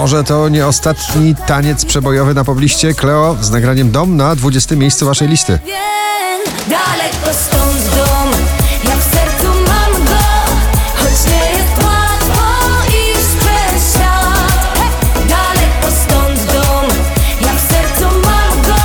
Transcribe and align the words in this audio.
Może 0.00 0.24
to 0.24 0.48
nie 0.48 0.66
ostatni 0.66 1.34
taniec 1.46 1.84
przebojowy 1.84 2.34
na 2.34 2.44
pobliście 2.44 2.94
Cleo 2.94 3.36
z 3.40 3.50
nagraniem 3.50 3.90
Dom 3.90 4.16
na 4.16 4.36
20 4.36 4.76
miejscu 4.76 5.06
waszej 5.06 5.28
listy. 5.28 5.58
Wiem, 5.66 6.54
daleko 6.68 7.38
stąd 7.38 7.96
dom, 7.96 8.30
ja 8.84 8.96
w 8.96 9.02
sercu 9.02 9.46
mam 9.46 10.04
go, 10.04 10.24
choć 10.96 11.32
nie 11.32 11.58
jest 11.58 11.84
łatwo 11.84 12.42
iść 12.88 13.28
przez 13.40 13.94
świat. 13.94 14.74
Hej! 14.74 15.28
Daleko 15.28 15.96
stąd 16.04 16.52
dom, 16.52 16.96
ja 17.40 17.52
w 17.52 17.72
sercu 17.72 18.04
mam 18.24 18.62
go, 18.62 18.82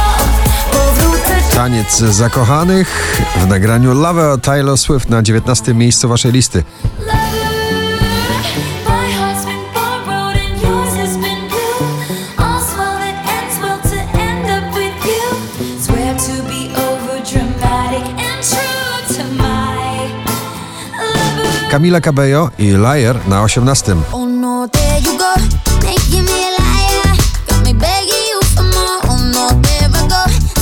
powrócę 0.72 1.56
Taniec 1.56 1.98
zakochanych 1.98 3.22
w 3.38 3.48
nagraniu 3.48 3.94
Lover 3.94 4.40
Taylor 4.42 4.78
Swift 4.78 5.10
na 5.10 5.22
19 5.22 5.74
miejscu 5.74 6.10
waszej 6.10 6.32
listy. 6.32 6.64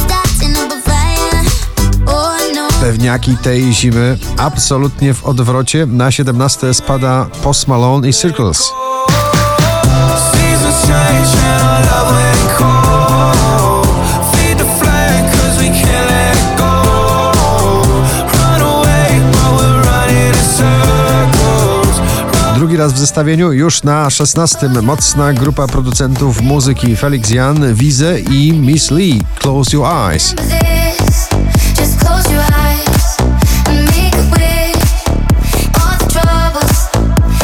Starting 0.05 0.57
up 0.57 0.71
a 0.71 0.79
fire. 0.81 1.43
Oh 2.07 2.39
no. 2.55 2.67
Pewniaki 2.81 3.37
tej 3.37 3.73
zimy 3.73 4.17
absolutnie 4.37 5.13
w 5.13 5.25
odwrocie. 5.25 5.85
Na 5.85 6.11
17 6.11 6.73
spada 6.73 7.25
Post 7.43 7.67
Malone 7.67 8.09
i 8.09 8.13
Circles. 8.13 8.73
Circles. 22.83 22.93
Drugi 22.93 22.93
raz 22.93 22.93
w 22.93 22.97
zestawieniu, 22.97 23.51
już 23.51 23.83
na 23.83 24.09
16 24.09 24.69
mocna 24.69 25.33
grupa 25.33 25.67
producentów 25.67 26.41
muzyki 26.41 26.95
Felix 26.95 27.29
Jan, 27.29 27.73
Wize 27.73 28.19
i 28.19 28.53
Miss 28.53 28.91
Lee. 28.91 29.21
Close 29.39 29.77
Your 29.77 29.87
Eyes. 29.87 30.35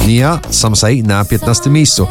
Nia, 0.07 0.39
Some 0.51 0.75
Say 0.75 1.03
na 1.03 1.25
15 1.25 1.69
miejscu. 1.69 2.07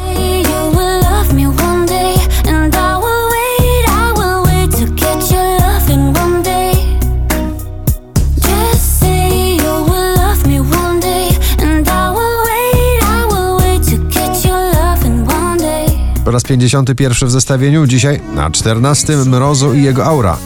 Raz 16.39 16.43
51 16.43 17.29
w 17.29 17.31
zestawieniu, 17.31 17.87
dzisiaj 17.87 18.21
na 18.33 18.51
14 18.51 19.17
Mrozu 19.17 19.73
i 19.73 19.83
jego 19.83 20.05
aura. 20.05 20.37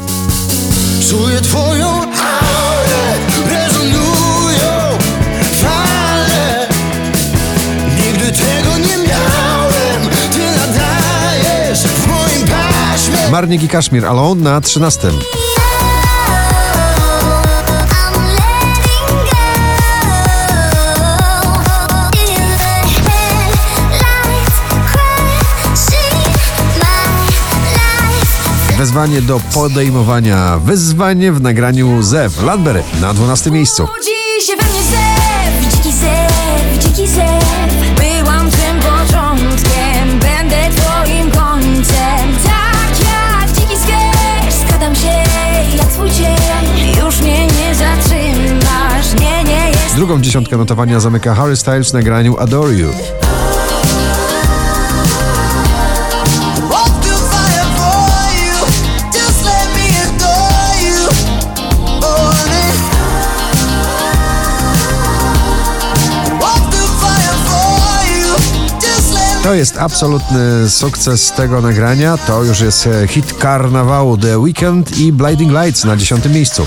Czuję 1.10 1.42
twoją 1.42 1.88
aurę, 1.88 3.18
rezonują 3.46 4.98
fale. 5.62 6.68
Nigdy 8.06 8.32
tego 8.32 8.78
nie 8.78 8.98
miałem, 8.98 10.10
ty 10.32 10.60
nadajesz 10.60 11.80
w 11.80 12.08
moim 12.08 12.48
paśmie. 12.48 13.32
Marnik 13.32 13.64
i 13.64 13.68
Kaszmir 13.68 14.06
Alone 14.06 14.42
na 14.42 14.62
13. 14.62 15.12
Wezwanie 28.78 29.22
do 29.22 29.40
podejmowania. 29.54 30.60
Wyzwanie 30.60 31.32
w 31.32 31.42
nagraniu 31.42 32.02
Zew 32.02 32.44
Landberry 32.44 32.84
na 33.02 33.14
12 33.14 33.52
miejscu. 33.52 33.88
Budzi 33.96 34.48
się 34.48 34.56
we 34.56 34.64
mnie 34.64 34.84
zew, 34.84 35.74
dziki 35.74 35.92
zew, 35.92 36.84
dziki 36.84 37.08
zew. 37.08 37.44
Byłam 37.98 38.52
tym 38.52 38.80
początkiem, 38.80 40.10
będę 40.10 40.58
twoim 40.76 41.32
końcem. 41.32 42.36
Tak 42.44 43.00
jak 43.00 43.52
dziki 43.52 43.76
skradam 44.62 44.96
się 44.96 45.24
jak 45.78 45.92
swój 45.92 46.12
cień. 46.12 46.96
Już 47.06 47.22
mnie 47.22 47.48
nie 47.48 47.76
zatrzymasz, 47.76 49.20
nie, 49.20 49.44
nie 49.44 49.70
jest. 49.70 49.96
Drugą 49.96 50.22
dziesiątkę 50.22 50.58
notowania 50.58 51.00
zamyka 51.00 51.36
Harry 51.36 51.56
Styles 51.56 51.90
w 51.90 51.94
nagraniu 51.94 52.38
Adore 52.38 52.74
You. 52.74 52.90
To 69.44 69.54
jest 69.54 69.78
absolutny 69.78 70.70
sukces 70.70 71.32
tego 71.32 71.62
nagrania. 71.62 72.18
To 72.18 72.44
już 72.44 72.60
jest 72.60 72.88
e, 72.88 73.08
hit 73.08 73.34
karnawału 73.34 74.18
The 74.18 74.40
Weekend 74.40 74.98
i 74.98 75.12
Blinding 75.12 75.52
Lights 75.52 75.84
na 75.84 75.98
10 75.98 76.26
miejscu. 76.26 76.66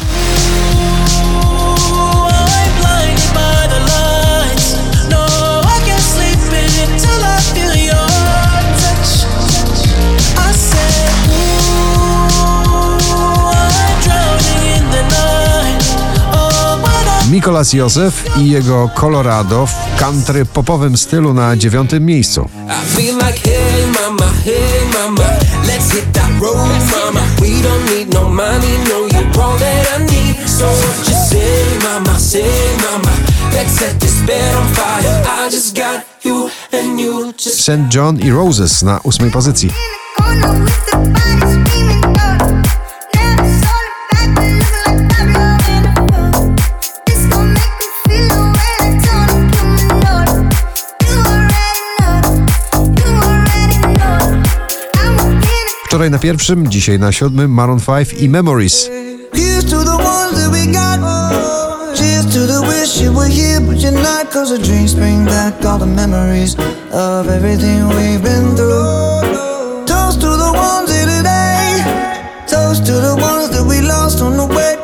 Mikolas 17.31 17.73
Józef 17.73 18.25
i 18.39 18.51
jego 18.51 18.91
Colorado 18.95 19.67
w 19.67 20.01
country 20.01 20.45
popowym 20.45 20.97
stylu 20.97 21.35
na 21.35 21.57
dziewiątym 21.57 22.05
miejscu. 22.05 22.49
I 22.67 22.97
feel 22.97 23.15
like, 23.17 23.51
hey 23.51 23.87
mama, 23.87 24.33
hey 24.45 24.89
mama, 24.93 25.37
Wczoraj 55.97 56.11
na 56.11 56.19
pierwszym, 56.19 56.69
dzisiaj 56.69 56.99
na 56.99 57.13
siódmym 57.13 57.51
Maroon 57.51 57.81
5 57.81 58.23
i 58.23 58.29
Memories. 58.29 58.91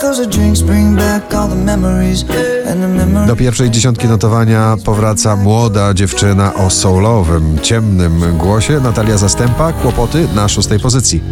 Cause 0.00 0.18
the 0.18 0.26
drinks 0.26 0.62
bring 0.62 0.96
back 0.96 1.34
all 1.34 1.48
the 1.48 1.54
memories. 1.54 2.51
Do 3.26 3.36
pierwszej 3.36 3.70
dziesiątki 3.70 4.08
notowania 4.08 4.76
powraca 4.84 5.36
młoda 5.36 5.94
dziewczyna 5.94 6.54
o 6.54 6.70
soulowym, 6.70 7.58
ciemnym 7.62 8.38
głosie. 8.38 8.80
Natalia 8.80 9.18
Zastępa, 9.18 9.72
Kłopoty 9.72 10.28
na 10.34 10.48
szóstej 10.48 10.80
pozycji. 10.80 11.22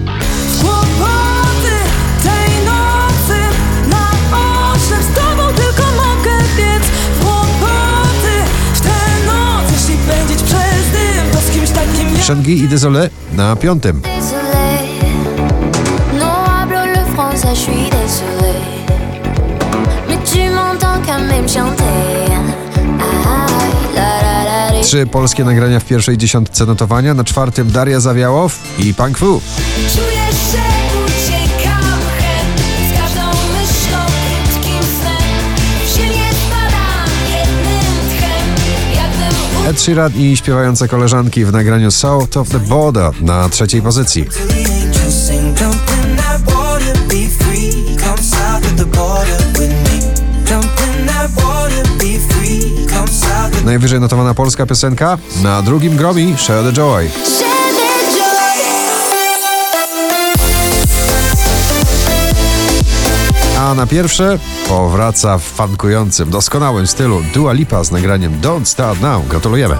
Kłopoty 0.60 1.74
tej 2.22 2.64
nocy 2.66 3.38
na 3.90 4.08
oślep 4.72 5.02
z 5.02 5.14
tobą 5.14 5.48
tylko 5.56 5.82
mogę 5.82 6.38
biec. 6.56 6.82
Kłopoty 7.22 8.34
w 8.74 8.80
tę 8.80 8.88
noc, 9.26 9.72
jeśli 9.72 9.96
pędzić 9.96 10.42
przez 10.42 10.90
dym, 10.92 11.30
to 11.32 11.38
z 11.38 11.50
kimś 11.50 11.70
takim 11.70 12.14
jak 12.14 12.24
Shengi 12.24 12.58
i 12.58 12.68
Désolé 12.68 13.08
na 13.32 13.56
piątym. 13.56 14.00
Désolé, 14.02 14.68
non 16.18 16.44
hablo 16.46 16.86
le 16.86 17.04
français, 17.14 17.50
je 17.50 17.56
suis 17.56 17.90
désolé. 17.90 18.49
Trzy 24.82 25.06
polskie 25.06 25.44
nagrania 25.44 25.80
w 25.80 25.84
pierwszej 25.84 26.18
dziesiątce 26.18 26.66
notowania. 26.66 27.14
Na 27.14 27.24
czwartym 27.24 27.70
Daria 27.70 28.00
Zawiałow 28.00 28.58
i 28.78 28.94
Punk 28.94 29.18
Fu. 29.18 29.40
Ed 39.68 39.80
Sheeran 39.80 40.12
i 40.16 40.36
śpiewające 40.36 40.88
koleżanki 40.88 41.44
w 41.44 41.52
nagraniu 41.52 41.90
South 41.90 42.36
of 42.36 42.48
the 42.48 42.58
Border 42.58 43.22
na 43.22 43.48
trzeciej 43.48 43.82
pozycji. 43.82 44.26
Najwyżej 53.70 54.00
notowana 54.00 54.34
polska 54.34 54.66
piosenka. 54.66 55.18
Na 55.42 55.62
drugim 55.62 55.96
gromi 55.96 56.34
Share 56.38 56.64
the 56.64 56.72
Joy. 56.72 57.10
A 63.58 63.74
na 63.74 63.86
pierwsze 63.86 64.38
powraca 64.68 65.38
w 65.38 65.42
fankującym, 65.42 66.30
doskonałym 66.30 66.86
stylu 66.86 67.22
Dua 67.34 67.52
Lipa 67.52 67.84
z 67.84 67.90
nagraniem 67.90 68.40
Don't 68.40 68.64
Start 68.64 69.00
Now. 69.00 69.26
Gratulujemy. 69.28 69.78